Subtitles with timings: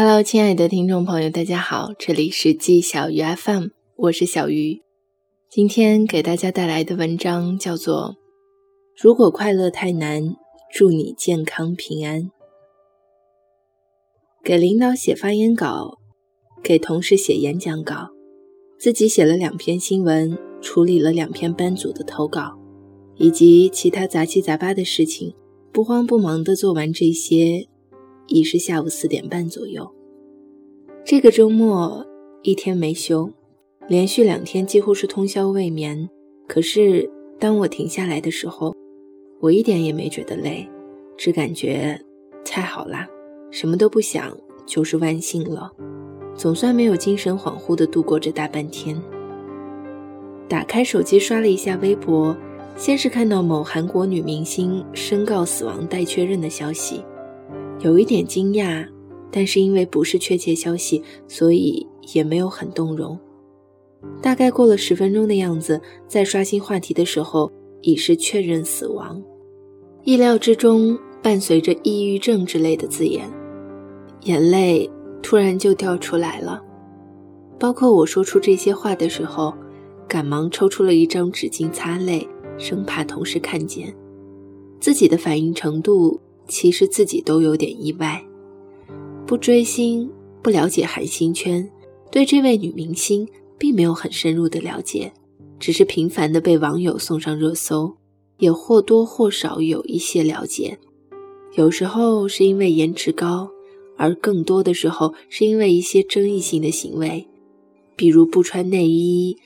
[0.00, 4.80] Hello，亲爱的听众朋友，大家好，这里是季小鱼 FM，我是小鱼。
[5.50, 8.10] 今天给大家带来的文章叫做
[9.02, 10.36] 《如果快乐太难，
[10.72, 12.22] 祝你健康平安》。
[14.44, 15.98] 给领导写发言稿，
[16.62, 18.10] 给同事写演讲稿，
[18.78, 22.56] 自己写了两篇新闻，处理了两篇班组的投稿，
[23.16, 25.34] 以及其他杂七杂八的事情，
[25.72, 27.66] 不慌不忙地做完这些。
[28.28, 29.90] 已是下午四点半左右。
[31.04, 32.06] 这个周末
[32.42, 33.30] 一天没休，
[33.88, 36.08] 连续两天几乎是通宵未眠。
[36.46, 38.74] 可是当我停下来的时候，
[39.40, 40.68] 我一点也没觉得累，
[41.16, 42.00] 只感觉
[42.44, 43.08] 太好啦，
[43.50, 44.36] 什么都不想，
[44.66, 45.70] 就是万幸了。
[46.34, 49.00] 总算没有精神恍惚地度过这大半天。
[50.48, 52.36] 打开手机刷了一下微博，
[52.76, 57.02] 先是看到某韩国女明星申告死亡待确认的消息。
[57.80, 58.86] 有一点惊讶，
[59.30, 63.18] 但是因为不是确切消息，所以也没有很动容。
[64.20, 67.50] 大概过了十分钟的样子，在刷新话题的时候，
[67.82, 69.22] 已是确认死亡。
[70.02, 73.30] 意料之中，伴随着抑郁症之类的字眼，
[74.24, 74.90] 眼泪
[75.22, 76.62] 突然就掉出来了。
[77.58, 79.52] 包括我说出这些话的时候，
[80.08, 83.94] 赶忙抽出了一张纸巾擦泪，生怕同事看见。
[84.80, 86.20] 自己的反应程度。
[86.48, 88.24] 其实自己都有点意外，
[89.26, 90.10] 不追星，
[90.42, 91.70] 不了解韩星圈，
[92.10, 95.12] 对这位女明星并没有很深入的了解，
[95.60, 97.94] 只是频繁的被网友送上热搜，
[98.38, 100.78] 也或多或少有一些了解。
[101.54, 103.50] 有时候是因为颜值高，
[103.96, 107.26] 而更多的时候是因为一些争议性的行为，
[107.94, 109.36] 比如不穿内衣、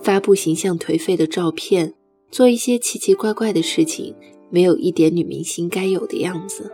[0.00, 1.94] 发布形象颓废的照片、
[2.30, 4.14] 做一些奇奇怪怪的事情。
[4.52, 6.70] 没有一点女明星该有的样子。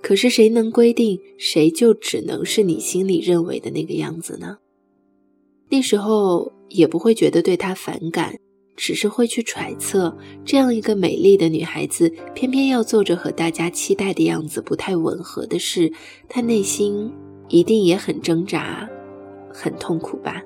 [0.00, 4.58] 可是谁能规定谁就只能是你心里认为的那个样子呢？
[5.68, 8.38] 那时候也不会觉得对她反感，
[8.76, 15.92] 只是会去揣测，这样一个美丽的女孩子，偏偏要做着和大家期待的样子不太吻合的事，
[16.28, 17.10] 她内心
[17.48, 18.88] 一定也很挣扎，
[19.52, 20.42] 很痛苦吧？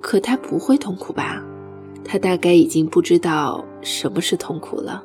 [0.00, 1.44] 可她不会痛苦吧？
[2.04, 5.02] 他大概已经不知道什么是痛苦了，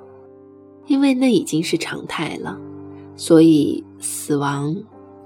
[0.88, 2.60] 因为那已经是常态了，
[3.16, 4.76] 所以死亡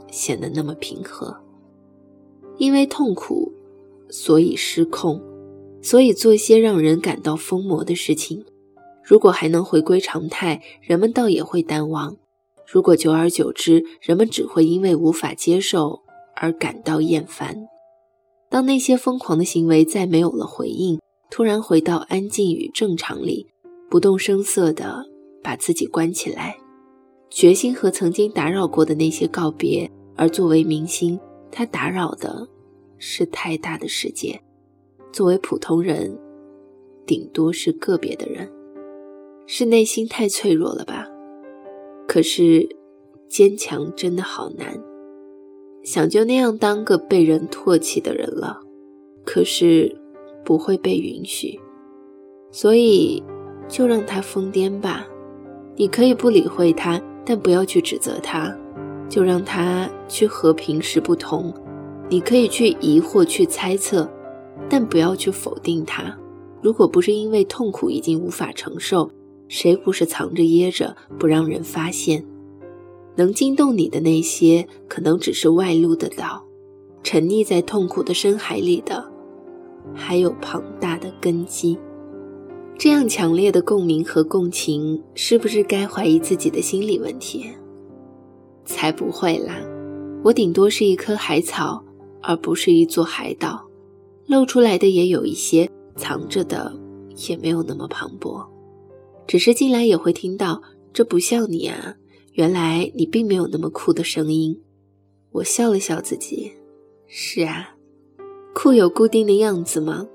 [0.09, 1.35] 显得那么平和。
[2.57, 3.51] 因为痛苦，
[4.09, 5.19] 所以失控，
[5.81, 8.45] 所以做一些让人感到疯魔的事情。
[9.03, 12.15] 如果还能回归常态，人们倒也会淡忘；
[12.71, 16.01] 如果久而久之，人们只会因为无法接受
[16.35, 17.67] 而感到厌烦。
[18.49, 20.99] 当那些疯狂的行为再没有了回应。
[21.35, 23.47] 突然回到安静与正常里，
[23.89, 25.03] 不动声色地
[25.41, 26.55] 把自己关起来，
[27.27, 29.89] 决心和曾经打扰过的那些告别。
[30.15, 31.19] 而作为明星，
[31.51, 32.47] 他打扰的
[32.99, 34.39] 是太大的世界；
[35.11, 36.15] 作为普通人，
[37.03, 38.47] 顶多是个别的人，
[39.47, 41.07] 是内心太脆弱了吧？
[42.07, 42.69] 可是，
[43.27, 44.79] 坚强真的好难。
[45.81, 48.59] 想就那样当个被人唾弃的人了，
[49.25, 50.02] 可是。
[50.43, 51.59] 不会被允许，
[52.51, 53.23] 所以
[53.67, 55.07] 就让他疯癫吧。
[55.75, 58.55] 你可以不理会他，但不要去指责他，
[59.09, 61.53] 就让他去和平时不同。
[62.09, 64.07] 你可以去疑惑、去猜测，
[64.69, 66.15] 但不要去否定他。
[66.61, 69.09] 如果不是因为痛苦已经无法承受，
[69.47, 72.25] 谁不是藏着掖着不让人发现？
[73.15, 76.43] 能惊动你的那些，可能只是外露的岛，
[77.03, 79.12] 沉溺在痛苦的深海里的。
[79.93, 81.77] 还有庞大的根基，
[82.77, 87.45] 这样强烈的共鸣和共情，是不是该怀疑自己的心理问题？
[88.65, 89.55] 才不会啦！
[90.23, 91.83] 我顶多是一棵海草，
[92.21, 93.67] 而不是一座海岛，
[94.25, 96.73] 露出来的也有一些，藏着的
[97.27, 98.47] 也没有那么磅礴。
[99.27, 100.61] 只是进来也会听到，
[100.93, 101.95] 这不像你啊！
[102.33, 104.59] 原来你并没有那么酷的声音。
[105.31, 106.51] 我笑了笑自己，
[107.05, 107.72] 是啊。
[108.63, 110.07] 哭有固定的样子吗？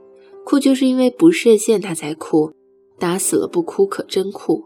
[0.43, 2.51] 哭就是因为不设限，他才哭。
[2.99, 4.65] 打死了不哭，可真酷。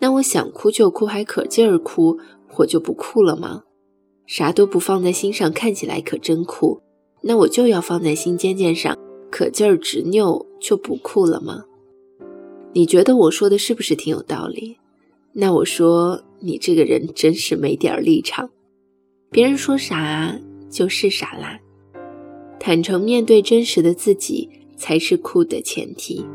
[0.00, 2.18] 那我想哭就哭，还可劲儿哭，
[2.58, 3.62] 我就不酷了吗？
[4.26, 6.82] 啥都不放在心上，看起来可真酷。
[7.22, 8.94] 那我就要放在心尖尖上，
[9.30, 11.64] 可劲儿执拗，就不酷了吗？
[12.74, 14.76] 你觉得我说的是不是挺有道理？
[15.32, 18.50] 那我说你这个人真是没点儿立场，
[19.30, 21.58] 别人说啥就是啥啦。
[22.66, 26.26] 坦诚面对真实的自己，才是酷的前提。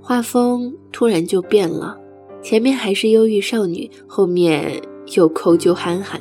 [0.00, 1.96] 画风突然就变了，
[2.42, 4.82] 前面还是忧郁少女，后面
[5.14, 6.20] 又抠揪憨憨。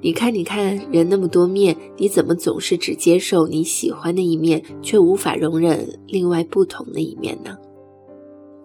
[0.00, 7.58] 你看，你看，人那么多面，你怎么总是只接受你喜欢的一面，却无法容忍另外不同的一面呢？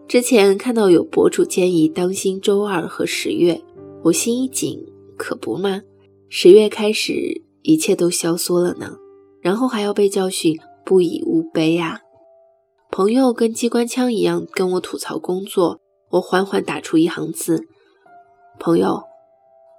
[0.08, 3.62] 之前看到有博主建议当心周二和十月，
[4.04, 4.82] 我心一紧，
[5.18, 5.82] 可不吗？
[6.30, 8.96] 十月开始，一切都消缩了呢，
[9.42, 12.02] 然后还要被教训，不以物悲啊！
[12.92, 15.80] 朋友跟机关枪一样跟我吐槽工作，
[16.12, 17.68] 我缓缓打出一行字：
[18.60, 19.04] 朋友，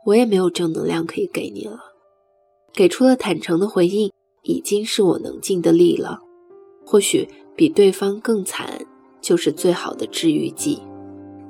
[0.07, 1.79] 我也没有正能量可以给你了。
[2.73, 4.13] 给出了坦诚的回应，
[4.43, 6.21] 已经是我能尽的力了，
[6.85, 8.87] 或许比对方更惨。
[9.21, 10.81] 就是最好的治愈剂。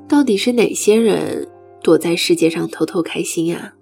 [0.08, 1.46] 到底是哪些人
[1.82, 3.74] 躲在世界上偷偷开心啊？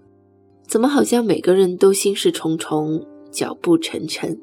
[0.67, 3.07] 怎么好像每个人都心事重重、
[3.37, 4.35] 脚步沉沉？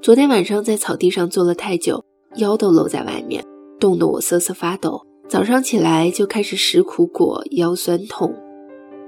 [0.00, 2.02] 昨天晚上在草地上坐了太久，
[2.36, 3.44] 腰都露在外面，
[3.78, 5.02] 冻得我瑟瑟发抖。
[5.28, 8.34] 早上起来就开始食苦果，腰酸痛。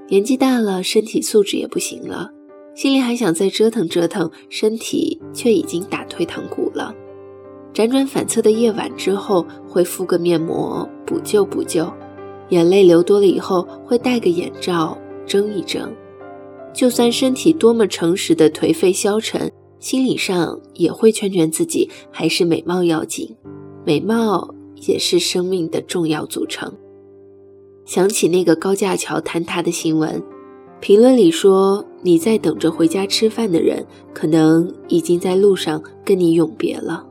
[0.09, 2.31] 年纪大了，身体素质也不行了，
[2.75, 6.95] 心里还想再折腾折腾，身体却已经打退堂鼓了。
[7.73, 11.87] 辗转反侧的夜晚之后，会敷个面膜补救补救；
[12.51, 15.91] 眼泪流多了以后，会戴个眼罩睁一睁。
[16.75, 23.35] 就算身体多么诚实的颓废消沉，心理上也会劝劝自己，还是美貌要紧。
[23.85, 24.53] 美貌
[24.87, 26.73] 也是生命的重要组成。
[27.87, 30.21] 想起那个高架桥坍塌的新闻，
[30.81, 37.07] 评论里说：“你在等着回家吃饭的人，可能已经在路上跟你永别了。”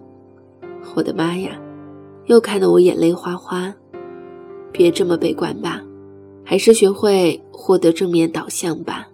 [0.95, 1.57] 我的妈呀，
[2.25, 3.73] 又看得我眼泪哗哗。
[4.71, 5.81] 别这么悲观吧，
[6.43, 9.07] 还是学会获得正面导向吧。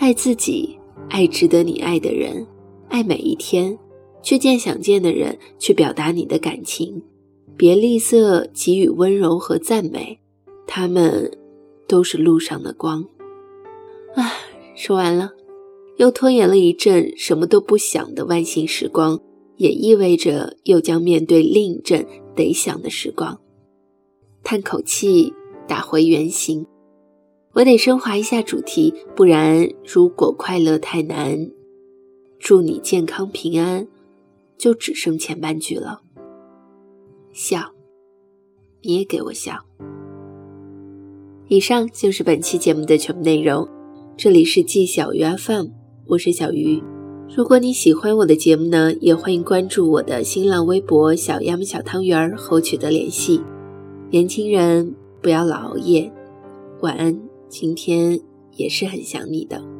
[0.00, 0.78] 爱自己，
[1.10, 2.46] 爱值得你爱的人，
[2.88, 3.78] 爱每一天，
[4.22, 7.02] 去见想见的人，去表达你的感情。
[7.54, 10.18] 别吝啬给予温柔和赞美，
[10.66, 11.30] 他们
[11.86, 13.04] 都是路上的光。
[14.14, 14.32] 啊，
[14.74, 15.32] 说完了，
[15.98, 19.20] 又拖延了一阵什么都不想的万幸时光。
[19.58, 23.38] 也意味着又将面对另一阵得想的时光。
[24.42, 25.34] 叹口气，
[25.68, 26.64] 打回原形。
[27.52, 31.50] 我得升华一下主题，不然如果快乐太难，
[32.38, 33.88] 祝你健康平安，
[34.56, 36.02] 就只剩前半句了。
[37.32, 37.72] 笑，
[38.82, 39.64] 你也给我笑。
[41.48, 43.68] 以上就是本期节目的全部内容。
[44.16, 45.66] 这里是季小鱼 FM，
[46.06, 46.80] 我是小鱼。
[47.36, 53.40] 如果你喜欢我的节目呢，也欢迎关注我的新浪微博“小鸭小汤圆”和我取得联系。
[54.10, 56.12] 年轻人不要老熬夜，
[56.80, 57.29] 晚安。
[57.50, 58.20] 今天
[58.52, 59.79] 也是很想你的。